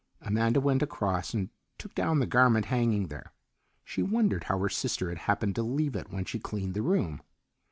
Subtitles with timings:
[0.19, 3.33] Amanda went across and took down the garment hanging there.
[3.85, 7.21] She wondered how her sister had happened to leave it when she cleaned the room.